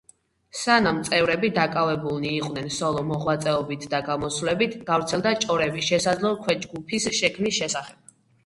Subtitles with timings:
[0.59, 8.05] სანამ წევრები დაკავებულნი იყვნენ სოლო მოღვაწეობით და გამოსვლებით, გავრცელდა ჭორები შესაძლო ქვეჯგუფის შექმნის შესახებ.